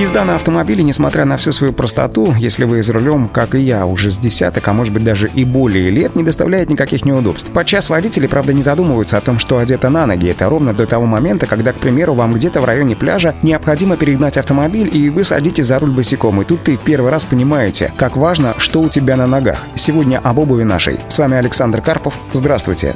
Езда 0.00 0.24
на 0.24 0.36
автомобиле, 0.36 0.82
несмотря 0.82 1.26
на 1.26 1.36
всю 1.36 1.52
свою 1.52 1.74
простоту, 1.74 2.32
если 2.38 2.64
вы 2.64 2.82
за 2.82 2.94
рулем, 2.94 3.28
как 3.28 3.54
и 3.54 3.60
я, 3.60 3.84
уже 3.84 4.10
с 4.10 4.16
десяток, 4.16 4.66
а 4.66 4.72
может 4.72 4.94
быть 4.94 5.04
даже 5.04 5.28
и 5.28 5.44
более 5.44 5.90
лет, 5.90 6.16
не 6.16 6.22
доставляет 6.22 6.70
никаких 6.70 7.04
неудобств. 7.04 7.50
Подчас 7.50 7.90
водители, 7.90 8.26
правда, 8.26 8.54
не 8.54 8.62
задумываются 8.62 9.18
о 9.18 9.20
том, 9.20 9.38
что 9.38 9.58
одето 9.58 9.90
на 9.90 10.06
ноги. 10.06 10.30
Это 10.30 10.48
ровно 10.48 10.72
до 10.72 10.86
того 10.86 11.04
момента, 11.04 11.44
когда, 11.44 11.74
к 11.74 11.76
примеру, 11.76 12.14
вам 12.14 12.32
где-то 12.32 12.62
в 12.62 12.64
районе 12.64 12.96
пляжа 12.96 13.34
необходимо 13.42 13.98
перегнать 13.98 14.38
автомобиль, 14.38 14.88
и 14.90 15.10
вы 15.10 15.22
садитесь 15.22 15.66
за 15.66 15.78
руль 15.78 15.92
босиком. 15.92 16.40
И 16.40 16.46
тут 16.46 16.62
ты 16.62 16.78
первый 16.78 17.10
раз 17.10 17.26
понимаете, 17.26 17.92
как 17.98 18.16
важно, 18.16 18.54
что 18.56 18.80
у 18.80 18.88
тебя 18.88 19.16
на 19.16 19.26
ногах. 19.26 19.58
Сегодня 19.74 20.18
об 20.24 20.38
обуви 20.38 20.62
нашей. 20.62 20.98
С 21.08 21.18
вами 21.18 21.36
Александр 21.36 21.82
Карпов. 21.82 22.14
Здравствуйте. 22.32 22.94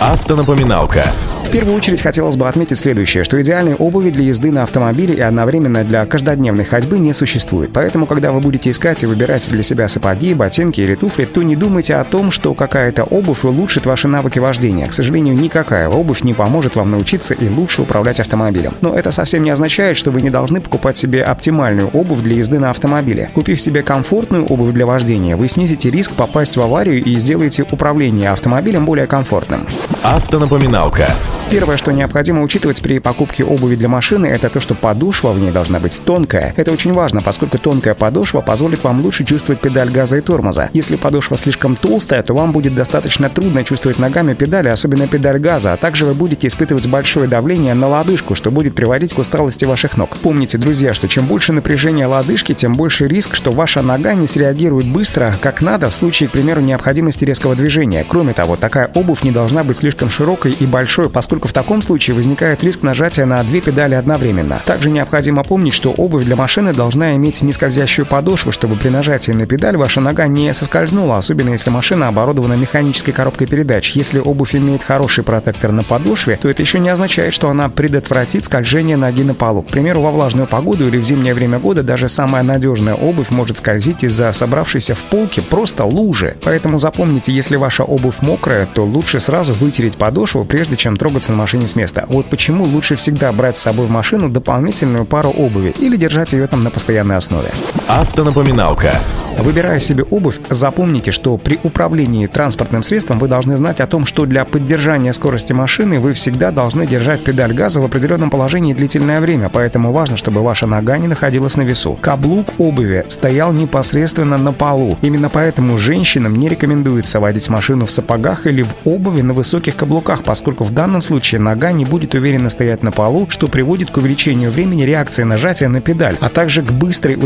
Автонапоминалка. 0.00 1.04
В 1.44 1.50
первую 1.50 1.76
очередь 1.76 2.00
хотелось 2.00 2.36
бы 2.36 2.48
отметить 2.48 2.78
следующее, 2.78 3.22
что 3.22 3.40
идеальной 3.40 3.74
обуви 3.74 4.10
для 4.10 4.24
езды 4.24 4.50
на 4.50 4.64
автомобиле 4.64 5.14
и 5.14 5.20
одновременно 5.20 5.84
для 5.84 6.04
каждодневной 6.04 6.64
ходьбы 6.64 6.98
не 6.98 7.12
существует. 7.12 7.70
Поэтому, 7.72 8.06
когда 8.06 8.32
вы 8.32 8.40
будете 8.40 8.70
искать 8.70 9.04
и 9.04 9.06
выбирать 9.06 9.48
для 9.48 9.62
себя 9.62 9.86
сапоги, 9.86 10.34
ботинки 10.34 10.80
или 10.80 10.96
туфли, 10.96 11.26
то 11.26 11.42
не 11.44 11.54
думайте 11.54 11.94
о 11.94 12.02
том, 12.02 12.32
что 12.32 12.54
какая-то 12.54 13.04
обувь 13.04 13.44
улучшит 13.44 13.86
ваши 13.86 14.08
навыки 14.08 14.40
вождения. 14.40 14.88
К 14.88 14.92
сожалению, 14.92 15.34
никакая 15.34 15.88
обувь 15.88 16.24
не 16.24 16.34
поможет 16.34 16.74
вам 16.74 16.90
научиться 16.90 17.34
и 17.34 17.48
лучше 17.48 17.82
управлять 17.82 18.18
автомобилем. 18.18 18.74
Но 18.80 18.96
это 18.96 19.12
совсем 19.12 19.44
не 19.44 19.50
означает, 19.50 19.96
что 19.96 20.10
вы 20.10 20.22
не 20.22 20.30
должны 20.30 20.60
покупать 20.60 20.96
себе 20.96 21.22
оптимальную 21.22 21.88
обувь 21.88 22.20
для 22.20 22.36
езды 22.36 22.58
на 22.58 22.70
автомобиле. 22.70 23.30
Купив 23.32 23.60
себе 23.60 23.82
комфортную 23.82 24.44
обувь 24.46 24.72
для 24.72 24.86
вождения, 24.86 25.36
вы 25.36 25.46
снизите 25.46 25.88
риск 25.88 26.14
попасть 26.14 26.56
в 26.56 26.62
аварию 26.62 27.04
и 27.04 27.14
сделаете 27.14 27.64
управление 27.70 28.30
автомобилем 28.30 28.86
более 28.86 29.06
комфортным. 29.06 29.68
Автонапоминалка. 30.02 31.08
Первое, 31.50 31.76
что 31.76 31.92
необходимо 31.92 32.42
учитывать 32.42 32.82
при 32.82 32.98
покупке 32.98 33.44
обуви 33.44 33.76
для 33.76 33.88
машины, 33.88 34.26
это 34.26 34.48
то, 34.48 34.60
что 34.60 34.74
подошва 34.74 35.32
в 35.32 35.38
ней 35.38 35.50
должна 35.50 35.78
быть 35.78 36.00
тонкая. 36.04 36.52
Это 36.56 36.72
очень 36.72 36.92
важно, 36.92 37.20
поскольку 37.20 37.58
тонкая 37.58 37.94
подошва 37.94 38.40
позволит 38.40 38.82
вам 38.82 39.02
лучше 39.02 39.24
чувствовать 39.24 39.60
педаль 39.60 39.90
газа 39.90 40.16
и 40.16 40.20
тормоза. 40.20 40.70
Если 40.72 40.96
подошва 40.96 41.36
слишком 41.36 41.76
толстая, 41.76 42.22
то 42.22 42.34
вам 42.34 42.52
будет 42.52 42.74
достаточно 42.74 43.28
трудно 43.28 43.62
чувствовать 43.62 43.98
ногами 43.98 44.34
педали, 44.34 44.68
особенно 44.68 45.06
педаль 45.06 45.38
газа, 45.38 45.74
а 45.74 45.76
также 45.76 46.06
вы 46.06 46.14
будете 46.14 46.46
испытывать 46.48 46.86
большое 46.86 47.28
давление 47.28 47.74
на 47.74 47.88
лодыжку, 47.88 48.34
что 48.34 48.50
будет 48.50 48.74
приводить 48.74 49.14
к 49.14 49.18
усталости 49.18 49.64
ваших 49.64 49.96
ног. 49.96 50.16
Помните, 50.22 50.58
друзья, 50.58 50.94
что 50.94 51.08
чем 51.08 51.26
больше 51.26 51.52
напряжения 51.52 52.06
лодыжки, 52.06 52.54
тем 52.54 52.72
больше 52.72 53.06
риск, 53.06 53.36
что 53.36 53.52
ваша 53.52 53.82
нога 53.82 54.14
не 54.14 54.26
среагирует 54.26 54.86
быстро, 54.86 55.36
как 55.40 55.60
надо, 55.60 55.90
в 55.90 55.94
случае, 55.94 56.28
к 56.28 56.32
примеру, 56.32 56.62
необходимости 56.62 57.24
резкого 57.24 57.54
движения. 57.54 58.04
Кроме 58.08 58.32
того, 58.32 58.56
такая 58.56 58.90
обувь 58.94 59.22
не 59.22 59.30
должна 59.30 59.62
быть 59.62 59.73
слишком 59.74 60.10
широкой 60.10 60.52
и 60.52 60.66
большой, 60.66 61.10
поскольку 61.10 61.48
в 61.48 61.52
таком 61.52 61.82
случае 61.82 62.16
возникает 62.16 62.62
риск 62.64 62.82
нажатия 62.82 63.26
на 63.26 63.42
две 63.42 63.60
педали 63.60 63.94
одновременно. 63.94 64.62
Также 64.64 64.90
необходимо 64.90 65.42
помнить, 65.42 65.74
что 65.74 65.90
обувь 65.92 66.24
для 66.24 66.36
машины 66.36 66.72
должна 66.72 67.14
иметь 67.16 67.42
нескользящую 67.42 68.06
подошву, 68.06 68.52
чтобы 68.52 68.76
при 68.76 68.88
нажатии 68.88 69.32
на 69.32 69.46
педаль 69.46 69.76
ваша 69.76 70.00
нога 70.00 70.26
не 70.26 70.52
соскользнула, 70.52 71.18
особенно 71.18 71.50
если 71.50 71.70
машина 71.70 72.08
оборудована 72.08 72.54
механической 72.54 73.12
коробкой 73.12 73.46
передач. 73.46 73.92
Если 73.92 74.18
обувь 74.18 74.54
имеет 74.54 74.82
хороший 74.82 75.24
протектор 75.24 75.72
на 75.72 75.82
подошве, 75.82 76.36
то 76.36 76.48
это 76.48 76.62
еще 76.62 76.78
не 76.78 76.88
означает, 76.88 77.34
что 77.34 77.50
она 77.50 77.68
предотвратит 77.68 78.44
скольжение 78.44 78.96
ноги 78.96 79.22
на 79.22 79.34
полу. 79.34 79.62
К 79.62 79.68
примеру, 79.68 80.02
во 80.02 80.10
влажную 80.10 80.46
погоду 80.46 80.88
или 80.88 80.98
в 80.98 81.04
зимнее 81.04 81.34
время 81.34 81.58
года 81.58 81.82
даже 81.82 82.08
самая 82.08 82.42
надежная 82.42 82.94
обувь 82.94 83.30
может 83.30 83.56
скользить 83.56 84.04
из-за 84.04 84.32
собравшейся 84.32 84.94
в 84.94 84.98
полке 84.98 85.42
просто 85.42 85.84
лужи. 85.84 86.36
Поэтому 86.42 86.78
запомните, 86.78 87.32
если 87.32 87.56
ваша 87.56 87.84
обувь 87.84 88.20
мокрая, 88.22 88.66
то 88.66 88.84
лучше 88.84 89.20
сразу 89.20 89.54
вытереть 89.64 89.96
подошву, 89.96 90.44
прежде 90.44 90.76
чем 90.76 90.96
трогаться 90.96 91.32
на 91.32 91.38
машине 91.38 91.66
с 91.66 91.74
места. 91.74 92.04
Вот 92.08 92.30
почему 92.30 92.64
лучше 92.64 92.96
всегда 92.96 93.32
брать 93.32 93.56
с 93.56 93.62
собой 93.62 93.86
в 93.86 93.90
машину 93.90 94.28
дополнительную 94.28 95.04
пару 95.04 95.30
обуви 95.30 95.74
или 95.78 95.96
держать 95.96 96.32
ее 96.32 96.46
там 96.46 96.62
на 96.62 96.70
постоянной 96.70 97.16
основе. 97.16 97.50
Автонапоминалка. 97.88 98.94
Выбирая 99.38 99.78
себе 99.78 100.04
обувь, 100.04 100.38
запомните, 100.48 101.10
что 101.10 101.36
при 101.36 101.58
управлении 101.62 102.26
транспортным 102.26 102.82
средством 102.82 103.18
вы 103.18 103.28
должны 103.28 103.56
знать 103.56 103.80
о 103.80 103.86
том, 103.86 104.06
что 104.06 104.26
для 104.26 104.44
поддержания 104.44 105.12
скорости 105.12 105.52
машины 105.52 105.98
вы 105.98 106.14
всегда 106.14 106.50
должны 106.50 106.86
держать 106.86 107.24
педаль 107.24 107.52
газа 107.52 107.80
в 107.80 107.84
определенном 107.84 108.30
положении 108.30 108.74
длительное 108.74 109.20
время, 109.20 109.50
поэтому 109.52 109.92
важно, 109.92 110.16
чтобы 110.16 110.40
ваша 110.40 110.66
нога 110.66 110.98
не 110.98 111.08
находилась 111.08 111.56
на 111.56 111.62
весу. 111.62 111.98
Каблук 112.00 112.54
обуви 112.58 113.04
стоял 113.08 113.52
непосредственно 113.52 114.38
на 114.38 114.52
полу. 114.52 114.96
Именно 115.02 115.28
поэтому 115.28 115.78
женщинам 115.78 116.36
не 116.36 116.48
рекомендуется 116.48 117.20
водить 117.20 117.48
машину 117.48 117.86
в 117.86 117.90
сапогах 117.90 118.46
или 118.46 118.62
в 118.62 118.72
обуви 118.84 119.22
на 119.22 119.34
высоких 119.34 119.76
каблуках, 119.76 120.22
поскольку 120.22 120.64
в 120.64 120.70
данном 120.70 121.02
случае 121.02 121.40
нога 121.40 121.72
не 121.72 121.84
будет 121.84 122.14
уверенно 122.14 122.48
стоять 122.48 122.82
на 122.82 122.92
полу, 122.92 123.26
что 123.30 123.48
приводит 123.48 123.90
к 123.90 123.96
увеличению 123.96 124.52
времени 124.52 124.84
реакции 124.84 125.24
нажатия 125.24 125.68
на 125.68 125.80
педаль, 125.80 126.16
а 126.20 126.28
также 126.28 126.62
к 126.62 126.70
быстрой 126.70 127.16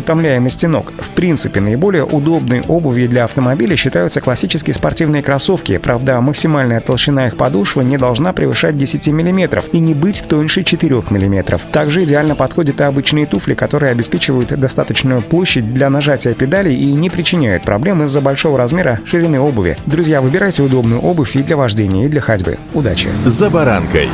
утомляемости 0.49 0.67
ног. 0.67 0.93
В 0.99 1.11
принципе, 1.11 1.61
наиболее 1.61 2.05
удобной 2.05 2.63
обувью 2.67 3.09
для 3.09 3.25
автомобиля 3.25 3.77
считаются 3.77 4.21
классические 4.21 4.75
спортивные 4.75 5.23
кроссовки. 5.23 5.79
Правда, 5.79 6.21
максимальная 6.21 6.81
толщина 6.81 7.27
их 7.27 7.37
подошвы 7.37 7.85
не 7.85 7.99
должна 7.99 8.33
превышать 8.33 8.77
10 8.77 9.09
мм 9.09 9.63
и 9.73 9.79
не 9.79 9.95
быть 9.95 10.25
тоньше 10.29 10.63
4 10.63 10.97
мм. 11.11 11.59
Также 11.73 12.05
идеально 12.05 12.35
подходят 12.35 12.81
и 12.81 12.85
обычные 12.85 13.27
туфли, 13.27 13.55
которые 13.55 13.93
обеспечивают 13.93 14.49
достаточную 14.59 15.21
площадь 15.21 15.73
для 15.73 15.91
нажатия 15.91 16.35
педалей 16.35 16.77
и 16.77 16.93
не 16.93 17.11
причиняют 17.11 17.65
проблем 17.65 18.03
из-за 18.05 18.21
большого 18.21 18.59
размера 18.59 19.01
ширины 19.05 19.39
обуви. 19.41 19.77
Друзья, 19.87 20.21
выбирайте 20.21 20.63
удобную 20.63 21.01
обувь 21.01 21.37
и 21.37 21.43
для 21.43 21.57
вождения, 21.57 22.07
и 22.07 22.09
для 22.09 22.21
ходьбы. 22.21 22.59
Удачи! 22.75 23.09
«За 23.25 23.51
баранкой». 23.51 24.09